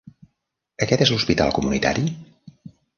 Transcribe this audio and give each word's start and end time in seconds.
Aquest 0.87 1.05
és 1.07 1.13
l'hospital 1.15 1.55
comunitari? 1.61 2.11